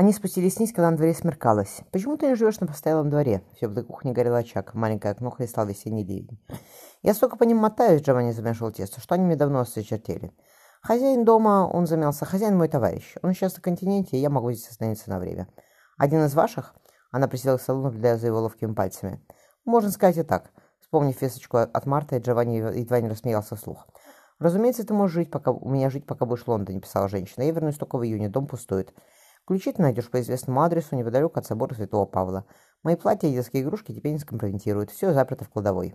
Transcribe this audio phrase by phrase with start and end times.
[0.00, 1.82] Они спустились вниз, когда на дворе смеркалось.
[1.92, 5.66] «Почему ты не живешь на постоялом дворе?» В теплой кухне горел очаг, маленькое окно хлестал
[5.66, 6.42] весенний ливень.
[7.02, 10.32] «Я столько по ним мотаюсь»,— Джованни замешивал тесто, «что они мне давно осточертели.
[10.80, 13.16] Хозяин дома, он замялся, хозяин мой товарищ.
[13.22, 15.48] Он сейчас на континенте, и я могу здесь остановиться на время.
[15.98, 16.74] Один из ваших?»
[17.10, 19.20] Она присела к столу, наблюдая за его ловкими пальцами.
[19.66, 20.50] «Можно сказать и так».
[20.80, 23.86] Вспомнив весточку от Марта, Джованни едва не рассмеялся вслух.
[24.38, 27.42] «Разумеется, ты можешь жить, пока у меня жить, пока будешь в Лондоне»,— писала женщина.
[27.42, 28.94] «Я вернусь только в июне, дом пустует.
[29.46, 32.44] Ключи ты найдешь по известному адресу неподалеку от собора Святого Павла.
[32.82, 34.90] Мои платья и детские игрушки теперь не скомпрометируют.
[34.90, 35.94] Все заперто в кладовой».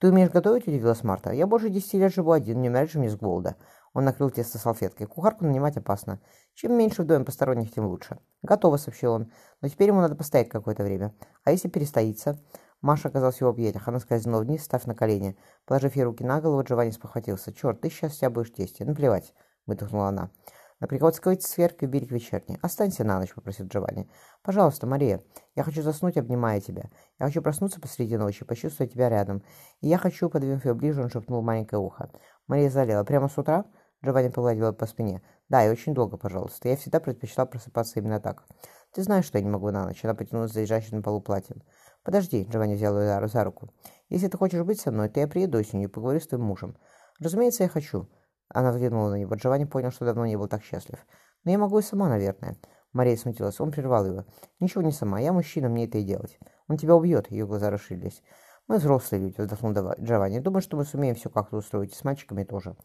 [0.00, 1.30] «Ты умеешь готовить?»– удивилась Марта.
[1.30, 3.56] «Я больше десяти лет живу один, не умирать же мне с голода».
[3.92, 5.06] Он накрыл тесто салфеткой.
[5.06, 6.20] Кухарку нанимать опасно.
[6.54, 8.18] Чем меньше в доме посторонних, тем лучше.
[8.42, 9.32] «Готово»,— сообщил он.
[9.60, 11.14] «Но теперь ему надо постоять какое-то время.
[11.44, 12.40] А если перестоится?»
[12.80, 13.86] Маша оказалась в его объятиях.
[13.88, 15.36] Она скользнула вниз, став на колени.
[15.66, 17.52] Положив ей руки на голову, Джованни спохватился.
[17.52, 18.86] «Черт, ты сейчас себя будешь тесте.
[18.86, 19.34] Наплевать»,—
[19.66, 20.30] выдохнула она.
[20.80, 22.58] На Приходской церкви берег вечерний.
[22.62, 24.08] Останься на ночь, попросил Джованни.
[24.42, 25.22] Пожалуйста, Мария.
[25.54, 26.84] Я хочу заснуть, обнимая тебя.
[27.18, 29.42] Я хочу проснуться посреди ночи, почувствовать тебя рядом.
[29.82, 32.10] И я хочу, подвинув ее ближе, он шепнул маленькое ухо.
[32.46, 33.04] Мария залила.
[33.04, 33.66] Прямо с утра?
[34.02, 35.20] Джованни погладила по спине.
[35.50, 36.70] Да, и очень долго, пожалуйста.
[36.70, 38.46] Я всегда предпочитала просыпаться именно так.
[38.94, 40.02] Ты знаешь, что я не могу на ночь.
[40.02, 41.62] Она потянулась за лежащим на полу платьем.
[42.04, 43.68] Подожди, Джованни взял ее за руку.
[44.08, 46.78] Если ты хочешь быть со мной, то я приеду осенью и поговорю с твоим мужем.
[47.18, 48.08] Разумеется, я хочу.
[48.52, 49.34] Она взглянула на него.
[49.34, 50.98] Джованни понял, что давно не был так счастлив.
[51.44, 52.56] «Но я могу и сама, наверное».
[52.92, 53.60] Мария смутилась.
[53.60, 54.24] Он прервал его.
[54.58, 55.20] «Ничего не сама.
[55.20, 56.38] Я мужчина, мне это и делать.
[56.68, 57.30] Он тебя убьет».
[57.30, 58.22] Ее глаза расширились.
[58.66, 60.40] «Мы взрослые люди»,— вздохнул Джованни.
[60.40, 61.94] «Думаю, что мы сумеем все как-то устроить.
[61.94, 62.76] с мальчиками тоже.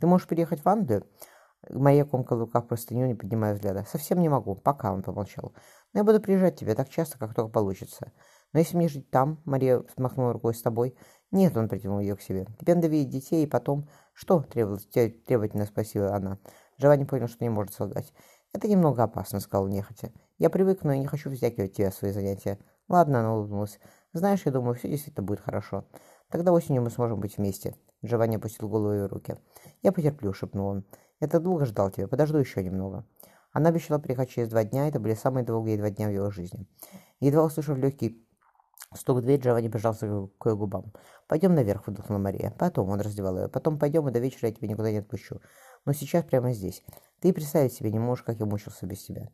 [0.00, 1.06] Ты можешь переехать в Англию?»
[1.70, 3.84] Мария комкала в руках простыню, не поднимая взгляда.
[3.88, 4.56] «Совсем не могу.
[4.56, 5.52] Пока»,— он помолчал.
[5.92, 8.12] «Но я буду приезжать к тебе так часто, как только получится.
[8.52, 10.96] Но если мне жить там, Мария смахнула рукой с тобой.
[11.32, 12.46] Нет, он притянул ее к себе.
[12.60, 13.88] Тебе надо видеть детей, и потом...
[14.12, 14.42] Что?
[14.42, 16.38] Требовательно спросила она.
[16.78, 18.12] Джованни понял, что не может солгать.
[18.52, 20.12] Это немного опасно, сказал нехотя.
[20.38, 22.58] Я привык, но я не хочу втягивать тебя в свои занятия.
[22.88, 23.80] Ладно, она улыбнулась.
[24.12, 25.86] Знаешь, я думаю, все действительно будет хорошо.
[26.28, 27.74] Тогда осенью мы сможем быть вместе.
[28.04, 29.36] Джованни опустил голову ее руки.
[29.80, 30.84] Я потерплю, шепнул он.
[31.20, 33.06] Я так долго ждал тебя, подожду еще немного.
[33.52, 36.66] Она обещала приехать через два дня, это были самые долгие два дня в его жизни.
[37.20, 38.26] Едва услышав легкий
[38.94, 40.06] Стук в дверь, Джованни прижался
[40.38, 40.92] к ее губам.
[41.26, 42.54] «Пойдем наверх»,— выдохнула Мария.
[42.58, 43.48] «Потом»,— он раздевал ее.
[43.48, 45.40] «Потом пойдем, и до вечера я тебя никуда не отпущу.
[45.84, 46.84] Но сейчас прямо здесь.
[47.20, 49.28] Ты представить себе не можешь, как я мучился без тебя».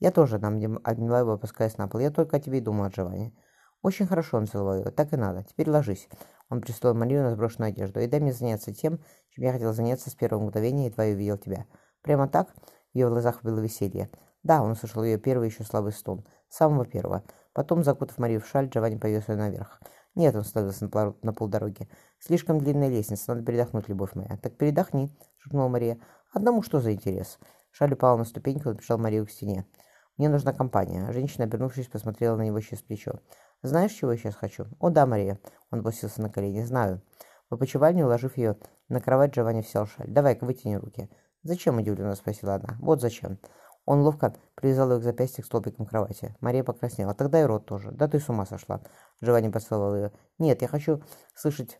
[0.00, 2.00] «Я тоже»,— нам обняла его, опускаясь на пол.
[2.00, 3.34] «Я только о тебе и думал, Джованни».
[3.82, 4.90] «Очень хорошо»,— он целовал ее.
[4.90, 5.44] «Так и надо.
[5.44, 6.08] Теперь ложись».
[6.48, 8.00] Он пристроил Марию на сброшенную одежду.
[8.00, 8.98] «И дай мне заняться тем,
[9.30, 11.66] чем я хотел заняться с первого мгновения, едва я увидел тебя».
[12.02, 12.48] «Прямо так?»
[12.92, 14.10] В ее глазах было веселье.
[14.42, 16.24] «Да»,— он услышал ее первый еще слабый стон.
[16.48, 17.24] Самого первого.
[17.54, 19.80] Потом, закутав Марию в шаль, Джованни повез ее наверх.
[20.14, 20.90] «Нет»,— он остановился
[21.22, 21.88] на, полдороги.
[22.18, 24.36] «Слишком длинная лестница, надо передохнуть, любовь моя».
[24.42, 25.98] «Так передохни»,— шепнула Мария.
[26.32, 27.38] «Одному что за интерес?»
[27.70, 29.66] Шаль упала на ступеньку, он прижал Марию к стене.
[30.16, 31.10] «Мне нужна компания».
[31.12, 33.20] Женщина, обернувшись, посмотрела на него через плечо.
[33.62, 35.38] «Знаешь, чего я сейчас хочу?» «О, да, Мария».
[35.70, 36.62] Он опустился на колени.
[36.62, 37.02] «Знаю».
[37.50, 38.56] В опочивальне, уложив ее
[38.88, 40.08] на кровать, Джованни взял шаль.
[40.08, 41.08] «Давай-ка, вытяни руки».
[41.44, 42.76] «Зачем?»– удивленно спросила она.
[42.80, 43.38] «Вот зачем».
[43.86, 46.34] Он ловко привязал ее к к столбикам кровати.
[46.40, 47.14] Мария покраснела.
[47.14, 47.90] «Тогда и рот тоже.
[47.92, 48.80] Да ты с ума сошла!»
[49.22, 50.12] Джованни поцеловал ее.
[50.38, 51.02] «Нет, я хочу
[51.34, 51.78] слышать...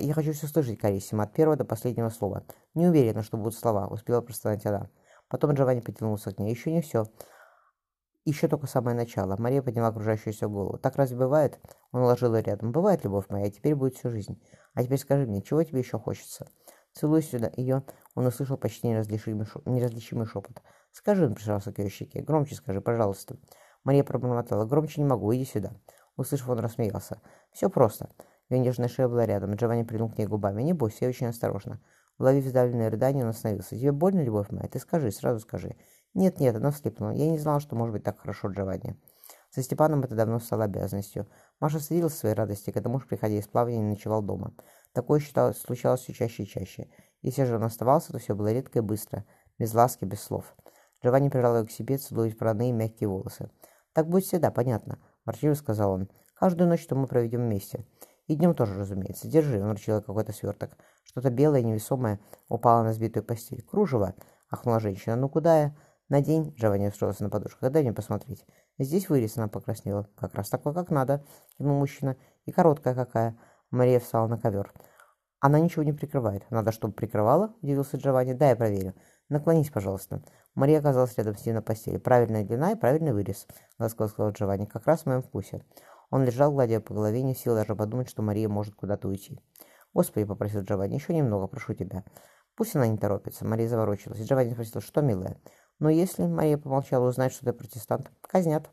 [0.00, 2.44] Я хочу все слышать, Кариссима, от первого до последнего слова.
[2.74, 4.90] Не уверена, что будут слова»,— успела простонать она.
[5.28, 6.50] Потом Джованни потянулся к ней.
[6.50, 7.06] «Еще не все.
[8.24, 9.36] Еще только самое начало».
[9.38, 10.76] Мария подняла окружающуюся голову.
[10.76, 11.58] «Так разве бывает?»
[11.92, 12.72] Он уложил ее рядом.
[12.72, 14.42] «Бывает, любовь моя, теперь будет всю жизнь.
[14.74, 16.46] А теперь скажи мне, чего тебе еще хочется?»
[16.98, 17.82] Целуя сюда ее,
[18.14, 19.66] он услышал почти неразличимый, шеп...
[19.66, 20.62] неразличимый шепот.
[20.92, 22.22] «Скажи»,— он прижался к ее щеке.
[22.22, 23.36] «Громче скажи, пожалуйста».
[23.84, 24.64] Мария пробормотала.
[24.64, 25.72] «Громче не могу, иди сюда».
[26.16, 27.20] Услышав, он рассмеялся.
[27.52, 28.08] «Все просто».
[28.48, 29.52] Ее нежная шея была рядом.
[29.52, 30.62] Джованни прильнул к ней губами.
[30.62, 31.82] «Не бойся, я очень осторожно».
[32.18, 33.76] Уловив сдавленное рыдание, он остановился.
[33.76, 34.66] «Тебе больно, любовь моя?
[34.66, 35.76] Ты скажи, сразу скажи».
[36.14, 37.10] «Нет-нет», она всхлипнула.
[37.10, 38.98] «Я не знала, что может быть так хорошо, Джованни».
[39.50, 41.26] Со Степаном это давно стало обязанностью.
[41.60, 44.54] Маша садилась в своей радости, когда муж, приходя из плавания, ночевал дома.
[44.96, 46.88] Такое считалось, случалось все чаще и чаще.
[47.20, 49.26] Если же он оставался, то все было редко и быстро,
[49.58, 50.56] без ласки, без слов.
[51.04, 53.50] Джованни прижал ее к себе, целуя и мягкие волосы.
[53.92, 56.08] «Так будет всегда, понятно»,— ворчливо сказал он.
[56.34, 57.84] «Каждую ночь, что мы проведем вместе.
[58.26, 59.28] И днем тоже, разумеется.
[59.28, 60.78] Держи»,— он вручил какой-то сверток.
[61.04, 62.18] Что-то белое, невесомое,
[62.48, 63.60] упало на сбитую постель.
[63.60, 64.14] «Кружево»,—
[64.50, 65.14] ахнула женщина.
[65.14, 65.76] «Ну куда я?»
[66.08, 67.70] «На день»,— Джованни устроился на подушках.
[67.70, 68.46] «Дай мне посмотреть».
[68.78, 70.08] «Здесь вырез»,— она покраснела.
[70.16, 71.22] «Как раз такой, как надо»,—
[71.58, 72.16] кивнул мужчина.
[72.46, 73.36] «И короткая какая».
[73.76, 74.72] Мария встала на ковер.
[75.40, 76.50] «Она ничего не прикрывает.
[76.50, 78.32] Надо, чтобы прикрывала?»– удивился Джованни.
[78.32, 78.94] «Да, я проверю.
[79.28, 80.22] Наклонись, пожалуйста».
[80.54, 81.98] Мария оказалась рядом с ним на постели.
[81.98, 83.46] «Правильная длина и правильный вырез»,–
[83.78, 84.64] ласково сказал Джованни.
[84.64, 85.62] «Как раз в моем вкусе».
[86.10, 89.38] Он лежал, гладя по голове, не в силах даже подумать, что Мария может куда-то уйти.
[89.92, 92.04] «Господи»,— попросил Джованни,— «еще немного, прошу тебя».
[92.54, 93.44] «Пусть она не торопится».
[93.44, 94.20] Мария заворочилась.
[94.20, 95.36] Джованни спросил, «Что, милая?»
[95.78, 98.70] Но если, Мария помолчала, узнать, что ты протестант, казнят.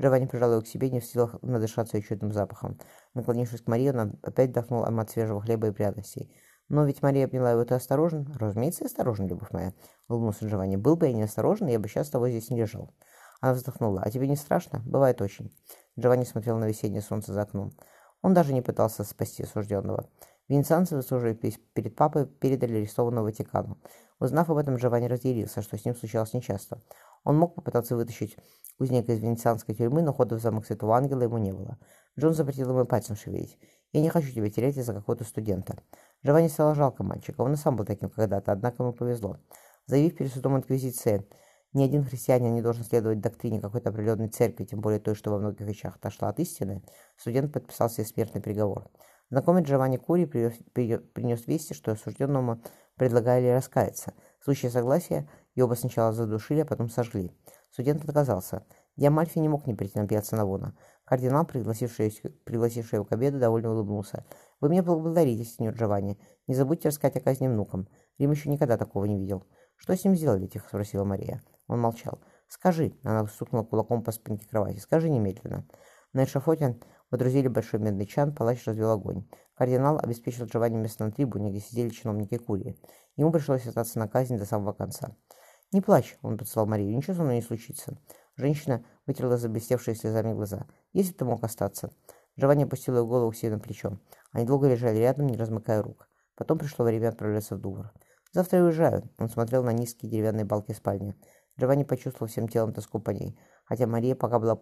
[0.00, 2.78] Джованни прижал ее к себе, не в силах надышаться ее чудным запахом.
[3.14, 6.34] Наклонившись к Марии, он опять вдохнул аромат свежего хлеба и пряностей.
[6.68, 9.74] «Но ведь Мария обняла его, ты осторожен?» «Разумеется, осторожен, любовь моя»,—
[10.08, 10.76] улыбнулся Джованни.
[10.76, 12.94] «Был бы я не осторожен, я бы сейчас с тобой здесь не лежал».
[13.40, 14.02] Она вздохнула.
[14.02, 14.80] «А тебе не страшно?
[14.86, 15.52] Бывает очень».
[15.98, 17.72] Джованни смотрел на весеннее солнце за окном.
[18.22, 20.08] Он даже не пытался спасти осужденного.
[20.48, 23.78] Венецианцы, выслуживаясь перед папой, передали арестованного Ватикану.
[24.18, 26.82] Узнав об этом, Джованни разделился, что с ним случалось нечасто.
[27.24, 28.36] Он мог попытаться вытащить
[28.78, 31.78] узника из венецианской тюрьмы, но хода в замок Святого Ангела ему не было.
[32.18, 33.58] Джон запретил ему пальцем шевелить.
[33.92, 35.76] «Я не хочу тебя терять из-за какого-то студента».
[36.24, 39.38] Джованни стало жалко мальчика, он и сам был таким когда-то, однако ему повезло.
[39.86, 41.26] Заявив перед судом Инквизиции,
[41.72, 45.38] ни один христианин не должен следовать доктрине какой-то определенной церкви, тем более той, что во
[45.38, 46.82] многих вещах отошла от истины,
[47.16, 48.90] студент подписал себе смертный приговор.
[49.30, 52.60] Знакомый Джованни Кури принес вести, что осужденному
[52.96, 54.12] предлагали раскаяться.
[54.40, 57.32] В случае согласия его сначала задушили, а потом сожгли.
[57.70, 58.64] Студент отказался.
[58.96, 60.76] Диамальфи не мог не прийти на пьяца Навона.
[61.04, 62.12] Кардинал, пригласивший,
[62.44, 64.24] пригласивший его к обеду, довольно улыбнулся.
[64.60, 66.18] «Вы меня благодарите, сеньор Джованни.
[66.46, 67.88] Не забудьте рассказать о казни внукам.
[68.18, 69.44] Рим еще никогда такого не видел».
[69.76, 71.42] «Что с ним сделали?»– тихо спросила Мария.
[71.66, 72.20] Он молчал.
[72.48, 74.78] «Скажи!»– она стукнула кулаком по спинке кровати.
[74.78, 75.66] «Скажи немедленно».
[76.12, 76.78] На эшафоте
[77.10, 79.26] водрузили большой медный чан, палач развел огонь.
[79.54, 82.76] Кардинал обеспечил Джованни место на трибуне, где сидели чиновники Курии.
[83.16, 85.16] Ему пришлось остаться на казнь до самого конца.
[85.72, 87.96] «Не плачь»,— он поцеловал Марию,— «ничего со мной не случится».
[88.36, 90.66] Женщина вытерла заблестевшие слезами глаза.
[90.92, 91.90] «Если ты мог остаться».
[92.38, 93.98] Джованни опустил ее голову себе на плечо.
[94.32, 96.08] Они долго лежали рядом, не размыкая рук.
[96.34, 97.92] Потом пришло время отправляться в Дувр.
[98.32, 101.14] «Завтра я уезжаю»,— он смотрел на низкие деревянные балки спальни.
[101.58, 104.60] Джованни почувствовал всем телом тоску по ней, хотя Мария пока была,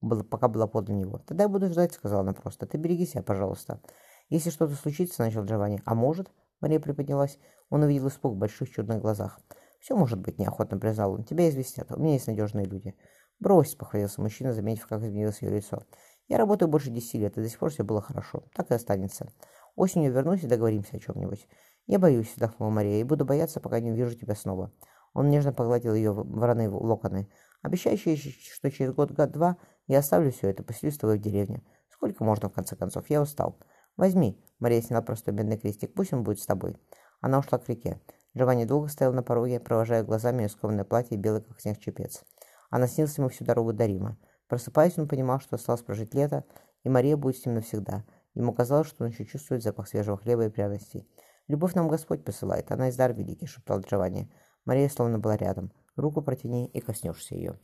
[0.00, 1.18] была, пока была подле него.
[1.26, 2.66] «Тогда я буду ждать»,— сказала она просто.
[2.66, 3.80] «Ты береги себя, пожалуйста».
[4.28, 5.82] «Если что-то случится»,— начал Джованни.
[5.84, 6.30] «А может?»—
[6.60, 7.38] Мария приподнялась.
[7.70, 9.40] Он увидел испуг в больших чудных глазах.
[9.86, 11.22] «Все может быть»,— неохотно признал он.
[11.22, 11.92] «Тебя известят.
[11.92, 12.96] У меня есть надежные люди».
[13.38, 15.84] «Брось»,— похвалился мужчина, заметив, как изменилось ее лицо.
[16.26, 18.42] «Я работаю больше десяти лет, и до сих пор все было хорошо.
[18.56, 19.28] Так и останется.
[19.76, 21.46] Осенью вернусь и договоримся о чем-нибудь».
[21.86, 24.72] «Я боюсь»,— вздохнула Мария,— «и буду бояться, пока не увижу тебя снова».
[25.12, 27.28] Он нежно погладил ее вороные локоны.
[27.62, 29.56] «Обещающие, что через год-год-два
[29.86, 31.62] я оставлю все это, поселюсь с тобой в деревне.
[31.90, 33.08] Сколько можно, в конце концов?
[33.08, 33.56] Я устал».
[33.96, 36.76] «Возьми»,— Мария сняла простой медный крестик,— «пусть он будет с тобой».
[37.20, 38.00] Она ушла к реке.
[38.36, 42.22] Джованни долго стоял на пороге, провожая глазами скромное платье, белый как снег чепец.
[42.68, 44.18] Она снилась ему всю дорогу до Рима.
[44.48, 46.44] Просыпаясь, он понимал, что осталось прожить лето,
[46.84, 48.04] и Мария будет с ним навсегда.
[48.34, 51.08] Ему казалось, что он еще чувствует запах свежего хлеба и пряностей.
[51.48, 54.30] «Любовь нам Господь посылает, она из дар великий»,— шептал Джованни.
[54.66, 55.72] Мария словно была рядом.
[55.94, 57.54] «Руку протяни и коснешься ее».